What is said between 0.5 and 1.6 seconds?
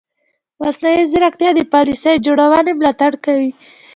مصنوعي ځیرکتیا د